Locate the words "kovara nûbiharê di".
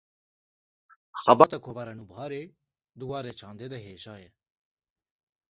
1.65-3.05